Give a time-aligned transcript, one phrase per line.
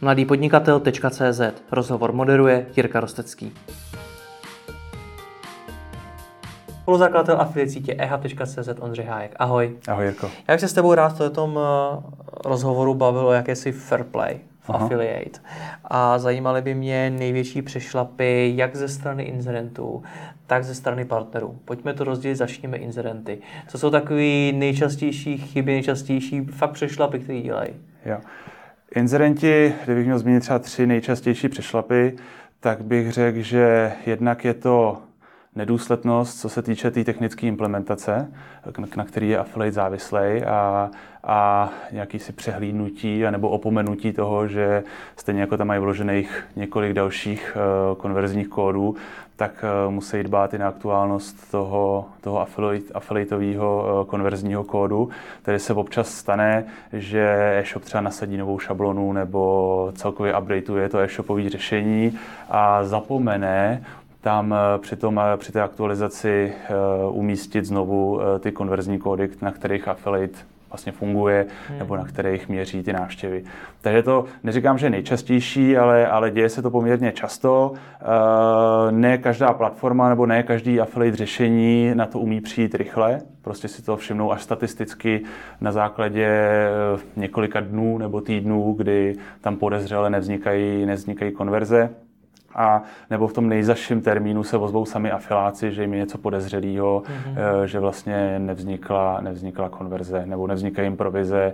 [0.00, 1.40] mladýpodnikatel.cz
[1.72, 3.52] Rozhovor moderuje Jirka Rostecký.
[6.82, 9.36] Spoluzakladatel afiliací sítě eh.cz Ondřej Hájek.
[9.36, 9.76] Ahoj.
[9.88, 10.30] Ahoj Jirko.
[10.48, 12.02] Já bych se s tebou rád v tom eh,
[12.44, 14.84] rozhovoru bavil o jakési fair play v Aha.
[14.84, 15.40] affiliate.
[15.84, 20.02] A zajímaly by mě největší přešlapy jak ze strany inzerentů,
[20.46, 21.58] tak ze strany partnerů.
[21.64, 23.38] Pojďme to rozdělit, začněme inzerenty.
[23.68, 27.70] Co jsou takové nejčastější chyby, nejčastější fakt přešlapy, které dělají?
[28.04, 28.18] Jo.
[28.94, 32.16] Inzerenti, kdybych měl zmínit třeba tři nejčastější přešlapy,
[32.60, 35.02] tak bych řekl, že jednak je to
[35.56, 38.28] nedůslednost, co se týče té tý technické implementace,
[38.96, 40.90] na který je affiliate závislý a,
[41.24, 44.82] a nějaký si přehlídnutí nebo opomenutí toho, že
[45.16, 48.96] stejně jako tam mají vložených několik dalších uh, konverzních kódů,
[49.36, 55.08] tak uh, musí dbát i na aktuálnost toho, toho affiliate, affiliateového uh, konverzního kódu.
[55.42, 61.48] Tedy se občas stane, že e-shop třeba nasadí novou šablonu nebo celkově updateuje to e-shopové
[61.48, 62.18] řešení
[62.50, 63.84] a zapomene
[64.28, 66.74] tam eh, při, tom, eh, při té aktualizaci eh,
[67.10, 70.38] umístit znovu ty konverzní kódy, na kterých affiliate
[70.70, 71.78] vlastně funguje, hmm.
[71.78, 73.44] nebo na kterých měří ty návštěvy.
[73.80, 77.72] Takže to neříkám, že je nejčastější, ale, ale děje se to poměrně často.
[78.90, 83.20] Ne každá platforma nebo ne každý affiliate řešení na to umí přijít rychle.
[83.42, 85.22] Prostě si to všimnou až statisticky
[85.60, 86.28] na základě
[87.16, 91.90] několika dnů nebo týdnů, kdy tam podezřele nevznikají, nevznikají konverze
[92.54, 97.02] a nebo v tom nejzaším termínu se ozvou sami afiláci, že jim je něco podezřelého,
[97.06, 97.62] mm-hmm.
[97.64, 101.52] že vlastně nevznikla, nevznikla konverze nebo nevznikají jim provize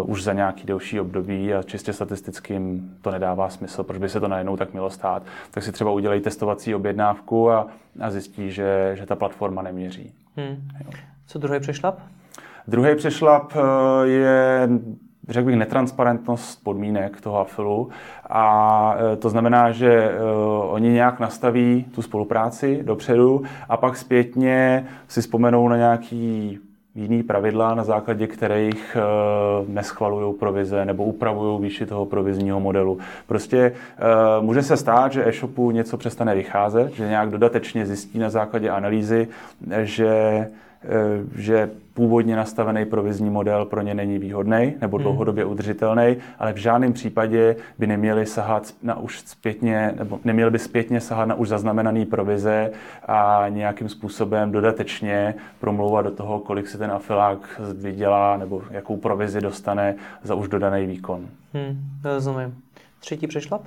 [0.00, 4.08] uh, už za nějaký delší období a čistě statisticky jim to nedává smysl, proč by
[4.08, 5.22] se to najednou tak mělo stát.
[5.50, 7.66] Tak si třeba udělají testovací objednávku a,
[8.00, 10.12] a zjistí, že, že ta platforma neměří.
[10.36, 10.68] Hmm.
[11.26, 11.98] Co druhý přešlap?
[12.68, 14.68] Druhý přešlap eh, je
[15.30, 17.88] řekl bych, netransparentnost podmínek toho afilu.
[18.30, 24.86] A e, to znamená, že uh, oni nějak nastaví tu spolupráci dopředu a pak zpětně
[25.08, 26.58] si vzpomenou na nějaký
[26.94, 32.98] jiný pravidla, na základě kterých uh, neschvalují provize nebo upravují výši toho provizního modelu.
[33.26, 33.72] Prostě
[34.40, 39.28] může se stát, že e-shopu něco přestane vycházet, že nějak dodatečně zjistí na základě analýzy,
[39.82, 40.46] že
[41.36, 45.02] že původně nastavený provizní model pro ně není výhodný nebo hmm.
[45.02, 50.58] dlouhodobě udržitelný, ale v žádném případě by neměli sahat na už zpětně, nebo neměli by
[50.58, 52.70] zpětně sahat na už zaznamenaný provize
[53.08, 59.40] a nějakým způsobem dodatečně promlouvat do toho, kolik si ten afilák vydělá nebo jakou provizi
[59.40, 61.28] dostane za už dodaný výkon.
[61.54, 62.54] Hmm, rozumím.
[63.00, 63.62] Třetí přešlap?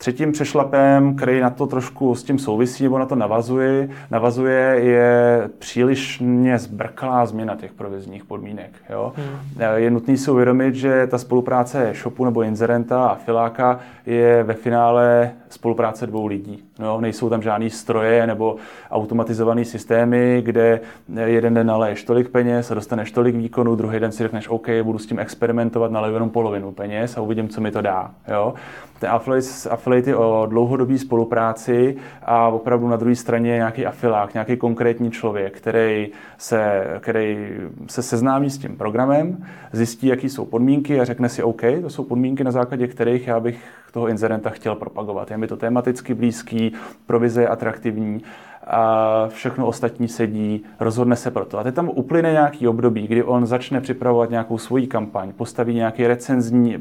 [0.00, 5.50] Třetím přešlapem, který na to trošku s tím souvisí nebo na to navazuje, navazuje je
[5.58, 8.70] přílišně zbrklá změna těch provizních podmínek.
[8.90, 9.12] Jo?
[9.16, 9.36] Hmm.
[9.76, 15.32] Je nutný si uvědomit, že ta spolupráce shopu nebo inzerenta a filáka je ve finále
[15.48, 16.64] spolupráce dvou lidí.
[16.78, 18.56] No, nejsou tam žádný stroje nebo
[18.90, 20.80] automatizované systémy, kde
[21.24, 24.98] jeden den naleješ tolik peněz a dostaneš tolik výkonů, druhý den si řekneš, OK, budu
[24.98, 28.10] s tím experimentovat, naleju jenom polovinu peněz a uvidím, co mi to dá.
[28.28, 28.54] Jo?
[28.98, 29.48] Ten affiliate
[29.96, 36.08] je o dlouhodobé spolupráci a opravdu na druhé straně nějaký afilák, nějaký konkrétní člověk, který
[36.38, 37.48] se, který
[37.86, 42.04] se seznámí s tím programem, zjistí, jaký jsou podmínky a řekne si, OK, to jsou
[42.04, 45.30] podmínky, na základě kterých já bych toho inzerenta chtěl propagovat.
[45.30, 46.72] Je mi to tematicky blízký,
[47.06, 48.22] provize je atraktivní
[48.70, 51.58] a všechno ostatní sedí, rozhodne se pro to.
[51.58, 56.06] A teď tam uplyne nějaký období, kdy on začne připravovat nějakou svoji kampaň, postaví nějaký
[56.06, 56.76] recenzní,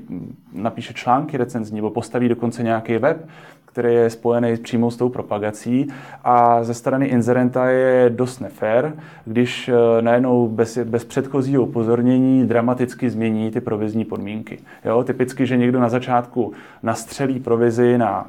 [0.54, 3.28] napíše články recenzní, nebo postaví dokonce nějaký web,
[3.66, 5.88] který je spojený přímo s tou propagací
[6.24, 8.94] a ze strany inzerenta je dost nefér,
[9.26, 14.60] když eh, najednou bez, bez předchozího upozornění dramaticky změní ty provizní podmínky.
[14.86, 18.28] Jo, typicky, že někdo na začátku nastřelí provizi na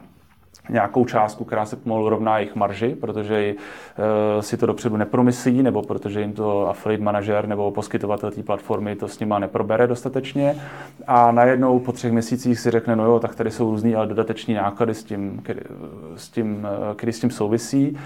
[0.70, 5.82] nějakou částku, která se pomalu rovná jejich marži, protože uh, si to dopředu nepromyslí, nebo
[5.82, 10.56] protože jim to affiliate manažer nebo poskytovatel té platformy to s nima neprobere dostatečně.
[11.06, 14.54] A najednou po třech měsících si řekne, no jo, tak tady jsou různý, ale dodateční
[14.54, 15.42] náklady s tím,
[16.16, 17.96] s tím, eh, který s tím souvisí.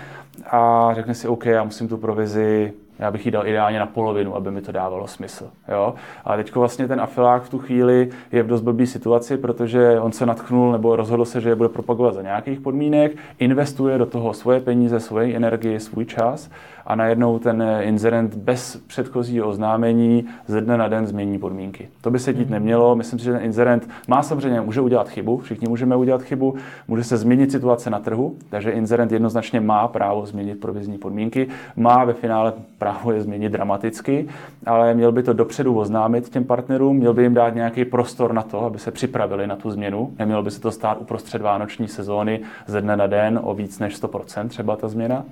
[0.51, 4.37] A řekne si, OK, já musím tu provizi já bych ji dal ideálně na polovinu,
[4.37, 5.51] aby mi to dávalo smysl.
[5.69, 5.95] Jo?
[6.25, 10.13] A teď vlastně ten afilák v tu chvíli je v dost blbý situaci, protože on
[10.13, 14.35] se natchnul nebo rozhodl se, že je bude propagovat za nějakých podmínek, investuje do toho
[14.35, 16.51] svoje peníze, svoje energii, svůj čas
[16.87, 21.89] a najednou ten inzerent bez předchozího oznámení ze dne na den změní podmínky.
[22.01, 22.53] To by se dít hmm.
[22.53, 22.97] nemělo.
[22.97, 26.55] Myslím si, že ten inzerent má samozřejmě, může udělat chybu, všichni můžeme udělat chybu,
[26.89, 32.05] může se změnit situace na trhu, takže inzerent jednoznačně má právo změnit provizní podmínky, má
[32.05, 34.29] ve finále právo je změnit dramaticky,
[34.67, 38.43] ale měl by to dopředu oznámit těm partnerům, měl by jim dát nějaký prostor na
[38.43, 40.13] to, aby se připravili na tu změnu.
[40.19, 44.03] Nemělo by se to stát uprostřed vánoční sezóny ze dne na den o víc než
[44.03, 45.25] 100% třeba ta změna.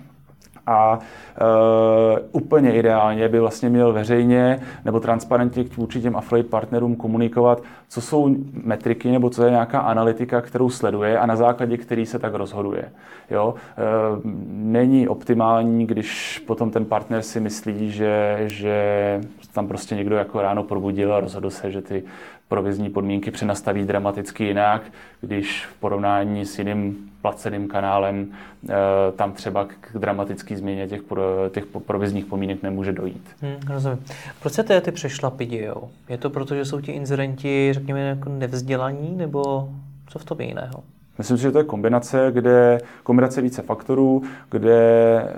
[0.67, 7.63] A e, úplně ideálně by vlastně měl veřejně nebo transparentně vůči těm affiliate partnerům komunikovat,
[7.89, 12.19] co jsou metriky nebo co je nějaká analytika, kterou sleduje a na základě který se
[12.19, 12.93] tak rozhoduje.
[13.31, 13.55] Jo?
[13.55, 13.83] E,
[14.53, 19.21] není optimální, když potom ten partner si myslí, že, že
[19.53, 22.03] tam prostě někdo jako ráno probudil a rozhodl se, že ty
[22.53, 24.83] provizní podmínky přenastaví dramaticky jinak,
[25.21, 28.27] když v porovnání s jiným placeným kanálem
[28.69, 28.73] eh,
[29.17, 31.01] tam třeba k dramatické změně těch,
[31.51, 33.29] těch provizních podmínek nemůže dojít.
[33.41, 34.05] Hmm, rozumím.
[34.41, 35.89] Proč se ty přešlapy dějou?
[36.09, 39.69] Je to proto, že jsou ti inzerenti, řekněme, jako nevzdělaní, nebo
[40.07, 40.83] co v tom je jiného?
[41.19, 44.81] Myslím si, že to je kombinace, kde kombinace více faktorů, kde
[45.23, 45.31] e,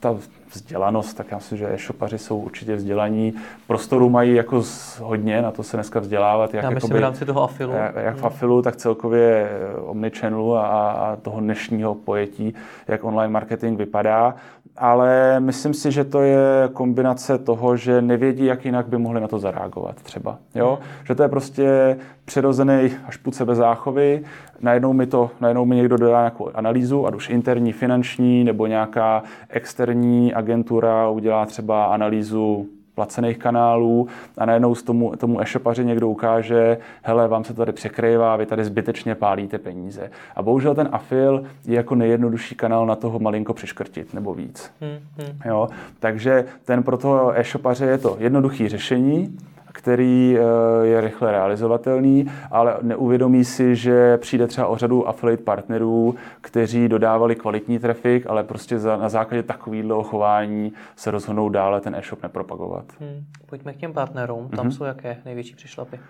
[0.00, 0.16] ta
[0.52, 3.34] vzdělanost, tak já myslím, že e-shopaři jsou určitě vzdělaní.
[3.66, 4.62] Prostoru mají jako
[5.00, 6.54] hodně, na to se dneska vzdělávat.
[6.54, 7.72] Jak, já myslím jakoby, v rámci toho afilu.
[7.72, 8.26] Jak, jak v hmm.
[8.26, 12.54] afilu, tak celkově e, omnichannelu a, a toho dnešního pojetí,
[12.88, 14.34] jak online marketing vypadá
[14.76, 19.28] ale myslím si, že to je kombinace toho, že nevědí, jak jinak by mohli na
[19.28, 20.38] to zareagovat třeba.
[20.54, 20.78] Jo?
[20.80, 21.04] Hmm.
[21.04, 24.24] Že to je prostě přirozený až půd sebezáchovy,
[24.60, 29.22] najednou mi, to, najednou mi někdo dodá nějakou analýzu, ať už interní, finanční, nebo nějaká
[29.48, 34.08] externí agentura udělá třeba analýzu placených kanálů
[34.38, 38.46] a najednou z tomu, tomu e-shopaři někdo ukáže, hele, vám se to tady překrývá, vy
[38.46, 40.10] tady zbytečně pálíte peníze.
[40.36, 44.72] A bohužel ten afil je jako nejjednodušší kanál na toho malinko přiškrtit nebo víc.
[44.80, 45.38] Hmm, hmm.
[45.44, 45.68] Jo?
[45.98, 49.38] Takže ten pro toho e-shopaře je to jednoduché řešení,
[49.82, 56.14] který eh, je rychle realizovatelný, ale neuvědomí si, že přijde třeba o řadu affiliate partnerů,
[56.40, 61.94] kteří dodávali kvalitní trafik, ale prostě za, na základě takového chování se rozhodnou dále ten
[61.94, 62.84] e-shop nepropagovat.
[63.00, 63.24] Hmm.
[63.46, 64.48] Pojďme k těm partnerům.
[64.48, 64.70] Tam mm-hmm.
[64.70, 66.00] jsou jaké největší přišlapy?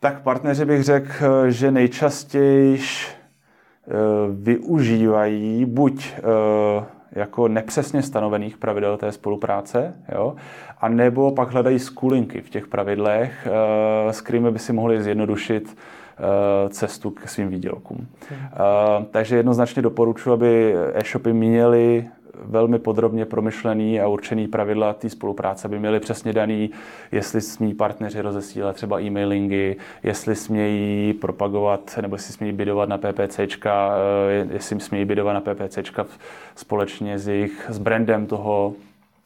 [0.00, 3.92] Tak partneři bych řekl, že nejčastěji eh,
[4.32, 10.34] využívají buď eh, jako nepřesně stanovených pravidel té spolupráce, jo?
[10.80, 13.48] a nebo pak hledají skulinky v těch pravidlech,
[14.08, 15.76] eh, s kterými by si mohli zjednodušit
[16.18, 18.06] eh, cestu k svým výdělkům.
[18.30, 18.38] Hmm.
[18.52, 22.08] Eh, takže jednoznačně doporučuji, aby e-shopy měly
[22.44, 26.70] velmi podrobně promyšlený a určený pravidla té spolupráce, aby měli přesně daný,
[27.12, 33.92] jestli smí partneři rozesílat třeba e-mailingy, jestli smějí propagovat nebo jestli smějí bydovat na PPCčka,
[34.52, 36.06] jestli smějí bydovat na PPCčka
[36.56, 38.74] společně s jejich, s brandem toho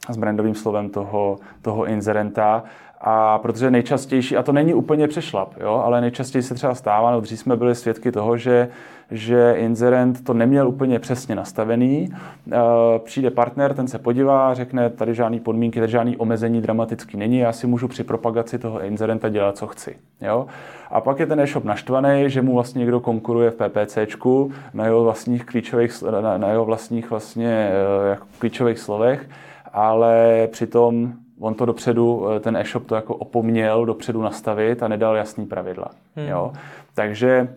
[0.08, 2.64] s brandovým slovem toho, toho inzerenta.
[3.04, 7.20] A protože nejčastější, a to není úplně přešlap, jo, ale nejčastěji se třeba stává, no
[7.20, 8.68] dřív jsme byli svědky toho, že,
[9.10, 12.08] že inzerent to neměl úplně přesně nastavený.
[12.52, 12.58] E,
[12.98, 17.52] přijde partner, ten se podívá, řekne, tady žádný podmínky, tady žádný omezení dramatický není, já
[17.52, 19.96] si můžu při propagaci toho inzerenta dělat, co chci.
[20.20, 20.46] Jo?
[20.90, 25.04] A pak je ten e-shop naštvaný, že mu vlastně někdo konkuruje v PPCčku na jeho
[25.04, 29.26] vlastních klíčových, na, na jeho vlastních vlastně, e, jako klíčových slovech
[29.72, 35.16] ale přitom on to dopředu, eh, ten e-shop to jako opomněl dopředu nastavit a nedal
[35.16, 35.86] jasný pravidla.
[36.16, 36.28] Hmm.
[36.28, 36.52] Jo?
[36.94, 37.48] Takže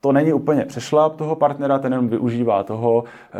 [0.00, 3.38] to není úplně přešlap toho partnera, ten jenom využívá toho, eh,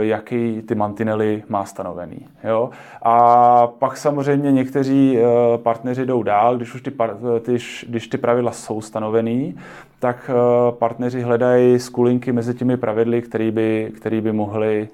[0.00, 2.26] jaký ty mantinely má stanovený.
[2.44, 2.70] Jo?
[3.02, 6.92] A pak samozřejmě někteří eh, partneři jdou dál, když už ty,
[7.40, 7.58] ty,
[7.88, 9.56] když ty pravidla jsou stanovený,
[10.00, 10.30] tak
[10.70, 14.88] partneři hledají skulinky mezi těmi pravidly, které by, který by mohli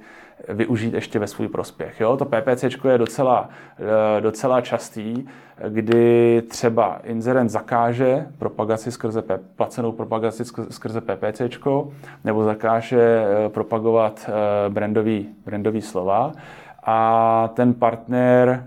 [0.49, 2.01] využít ještě ve svůj prospěch.
[2.01, 2.17] Jo?
[2.17, 3.49] To PPC je docela,
[3.79, 5.27] eh, docela častý,
[5.69, 9.23] kdy třeba inzerent zakáže propagaci skrze
[9.57, 11.41] placenou propagaci skrze PPC,
[12.25, 16.33] nebo zakáže eh, propagovat eh, brandový, brandový slova
[16.85, 18.67] a ten partner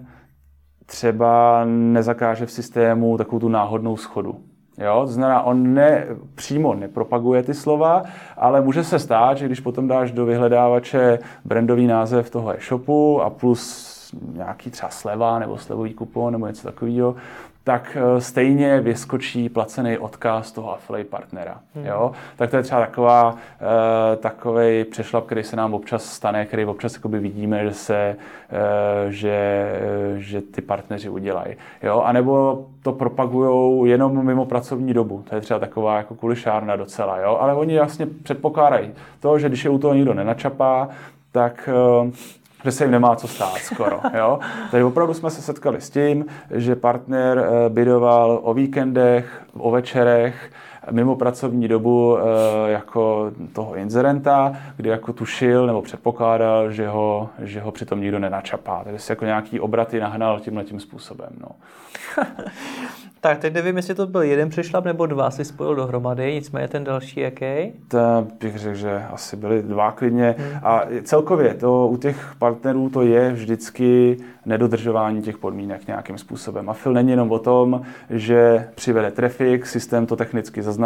[0.86, 4.47] třeba nezakáže v systému takovou tu náhodnou schodu.
[4.78, 5.02] Jo?
[5.02, 6.06] To znamená, on ne,
[6.36, 8.04] přímo nepropaguje ty slova,
[8.38, 13.30] ale může se stát, že když potom dáš do vyhledávače brandový název toho e-shopu a
[13.30, 13.98] plus
[14.34, 17.16] nějaký třeba sleva nebo slevový kupon nebo něco takového,
[17.68, 21.60] tak eh, stejně vyskočí placený odkaz toho affiliate partnera.
[21.76, 21.86] Hmm.
[21.86, 22.12] Jo?
[22.36, 23.38] Tak to je třeba taková, uh,
[24.16, 29.70] takový přešlap, který se nám občas stane, který občas jakoby vidíme, že se, uh, že,
[30.14, 31.56] uh, že ty partneři udělají.
[31.84, 32.02] Jo?
[32.02, 35.24] A nebo to propagují jenom mimo pracovní dobu.
[35.30, 37.18] To je třeba taková jako kulišárna docela.
[37.18, 37.38] Jo?
[37.40, 40.90] Ale oni jasně předpokládají to, že když je u toho nikdo nenačapá,
[41.32, 41.70] tak
[42.64, 44.00] že se jim nemá co stát skoro.
[44.18, 44.40] Jo?
[44.72, 50.52] Takže opravdu jsme se setkali s tím, že partner eh, bidoval o víkendech, o večerech,
[50.92, 52.22] mimo pracovní dobu eh,
[52.72, 58.82] jako toho inzerenta, kdy jako tušil nebo předpokládal, že ho, že ho přitom nikdo nenačapá.
[58.84, 61.30] Takže si jako nějaký obraty nahnal tímhle tím způsobem.
[61.42, 61.48] No.
[63.22, 66.84] tak teď nevím, jestli to byl jeden přešlap nebo dva si spojil dohromady, nicméně ten
[66.84, 67.74] další jaký?
[67.88, 70.36] To bych řekl, že asi byly dva klidně.
[70.38, 70.60] Hmm.
[70.64, 76.70] A celkově to u těch partnerů to je vždycky nedodržování těch podmínek nějakým způsobem.
[76.70, 80.77] A Phil není jenom o tom, že přivede trafik, systém to technicky zaznamená,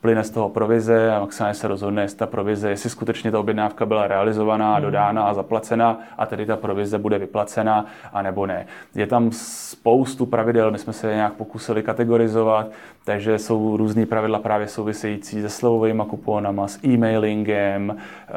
[0.00, 3.86] plyne z toho provize a maximálně se rozhodne, jestli ta provize, jestli skutečně ta objednávka
[3.86, 4.82] byla realizovaná, hmm.
[4.82, 8.66] dodána a zaplacena a tedy ta provize bude vyplacena, a nebo ne.
[8.94, 12.66] Je tam spoustu pravidel, my jsme se nějak pokusili kategorizovat,
[13.04, 18.32] takže jsou různé pravidla právě související se slevovými kuponama, s e-mailingem, eh,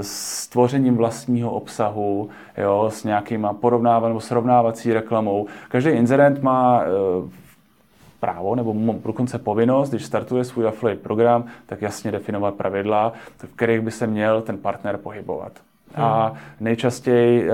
[0.00, 2.28] s tvořením vlastního obsahu,
[2.58, 5.46] jo, s nějakýma porovnávat nebo srovnávací reklamou.
[5.68, 7.43] Každý inzerent má eh,
[8.24, 13.80] právo nebo dokonce povinnost, když startuje svůj affiliate program, tak jasně definovat pravidla, v kterých
[13.80, 15.52] by se měl ten partner pohybovat.
[15.94, 16.38] A hmm.
[16.60, 17.52] nejčastěji e,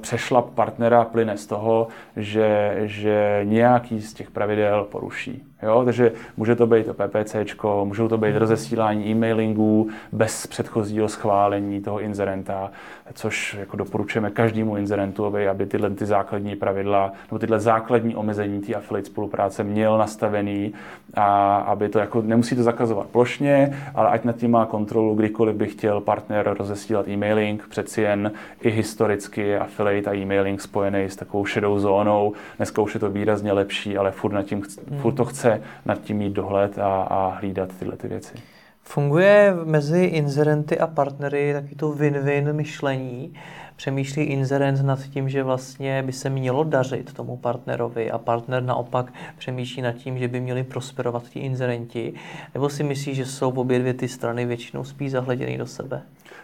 [0.00, 5.42] přešlap partnera plyne z toho, že, že nějaký z těch pravidel poruší.
[5.62, 5.82] Jo?
[5.84, 7.36] Takže může to být PPC,
[7.84, 8.38] můžou to být hmm.
[8.38, 12.70] rozesílání e-mailingů bez předchozího schválení toho inzerenta,
[13.14, 18.60] což jako doporučujeme každému inzerentu, aby, aby tyhle ty základní pravidla nebo tyhle základní omezení
[18.60, 20.74] té affiliate spolupráce měl nastavený
[21.14, 25.56] a aby to jako nemusí to zakazovat plošně, ale ať nad tím má kontrolu, kdykoliv
[25.56, 31.44] by chtěl partner rozesílat e-mailing, přeci jen i historicky affiliate a e-mailing spojený s takovou
[31.44, 32.32] šedou zónou.
[32.56, 35.00] Dneska už je to výrazně lepší, ale furt, nad tím, hmm.
[35.00, 35.51] furt to chce
[35.84, 38.34] nad tím mít dohled a, a hlídat tyhle ty věci.
[38.82, 43.34] Funguje mezi inzerenty a partnery taky to win-win myšlení.
[43.76, 49.12] Přemýšlí inzerent nad tím, že vlastně by se mělo dařit tomu partnerovi a partner naopak
[49.38, 52.14] přemýšlí nad tím, že by měli prosperovat ti inzerenti.
[52.54, 56.02] Nebo si myslí, že jsou obě dvě ty strany většinou spíš zahleděný do sebe?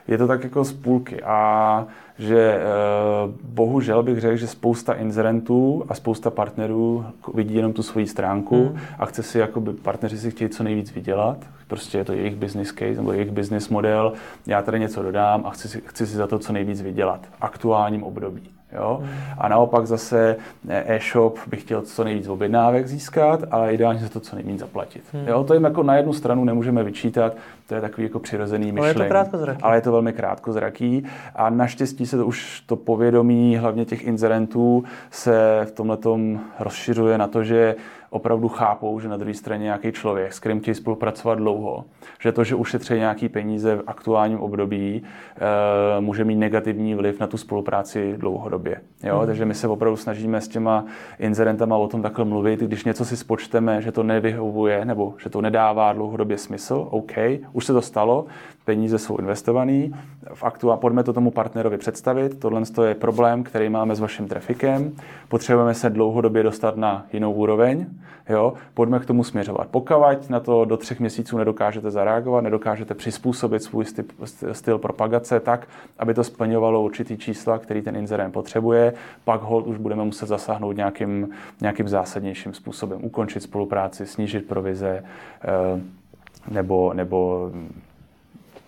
[0.09, 1.87] Je to tak jako z půlky a
[2.19, 2.63] že eh,
[3.43, 8.79] bohužel bych řekl, že spousta inzerentů a spousta partnerů vidí jenom tu svoji stránku hmm.
[8.99, 12.69] a chce si, jakoby partneři si chtějí co nejvíc vydělat, prostě je to jejich business
[12.69, 14.13] case nebo jejich business model,
[14.47, 17.37] já tady něco dodám a chci si, chci si za to co nejvíc vydělat v
[17.41, 18.51] aktuálním období.
[18.73, 18.99] Jo?
[19.03, 19.11] Hmm.
[19.39, 20.37] A naopak zase
[20.69, 25.03] eh, e-shop bych chtěl co nejvíc objednávek získat, ale ideálně za to co nejvíc zaplatit.
[25.13, 25.29] Hmm.
[25.29, 25.45] Jo?
[25.45, 27.33] To jim jako na jednu stranu nemůžeme vyčítat,
[27.69, 28.79] to je takový jako přirozený myšlení.
[28.79, 29.63] Ale je to krátkozraký.
[29.63, 34.85] Ale je to velmi krátkozraký a naštěstí se to už to povědomí hlavně těch inzerentů
[35.11, 35.99] se v tomhle
[36.59, 37.75] rozšiřuje na to, že
[38.11, 41.85] opravdu chápou, že na druhé straně nějaký člověk, s kterým chtějí spolupracovat dlouho,
[42.21, 45.03] že to, že ušetří nějaký peníze v aktuálním období,
[45.97, 48.81] e, může mít negativní vliv na tu spolupráci dlouhodobě.
[49.03, 49.17] Jo?
[49.17, 49.27] Hmm.
[49.27, 50.85] Takže my se opravdu snažíme s těma
[51.19, 55.41] inzerentama o tom takhle mluvit, když něco si spočteme, že to nevyhovuje nebo že to
[55.41, 57.13] nedává dlouhodobě smysl, OK,
[57.59, 58.27] už se to stalo,
[58.65, 59.89] peníze jsou investované,
[60.35, 62.41] v aktu a pojďme to tomu partnerovi představit.
[62.41, 64.93] Tohle je problém, který máme s vaším trafikem.
[65.29, 67.87] Potřebujeme se dlouhodobě dostat na jinou úroveň.
[68.29, 68.53] Jo?
[68.75, 69.69] Pojďme k tomu směřovat.
[69.71, 73.85] Pokud na to do třech měsíců nedokážete zareagovat, nedokážete přizpůsobit svůj
[74.53, 79.79] styl, propagace tak, aby to splňovalo určitý čísla, který ten inzerent potřebuje, pak hold už
[79.79, 81.29] budeme muset zasáhnout nějakým,
[81.61, 82.99] nějakým zásadnějším způsobem.
[83.03, 85.05] Ukončit spolupráci, snížit provize,
[85.45, 85.98] eh,
[86.51, 87.51] nebo, nebo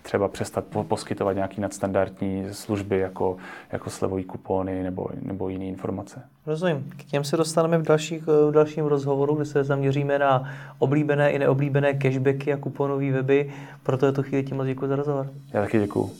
[0.02, 3.36] třeba přestat poskytovat nějaké nadstandardní služby jako,
[3.72, 6.22] jako slevové kupony nebo, nebo jiné informace.
[6.46, 6.90] Rozumím.
[6.96, 11.38] K těm se dostaneme v, dalších, v dalším rozhovoru, kde se zaměříme na oblíbené i
[11.38, 13.52] neoblíbené cashbacky a kuponové weby.
[13.82, 15.26] Proto je to chvíli tím moc děkuji za rozhovor.
[15.52, 16.10] Já taky děkuji.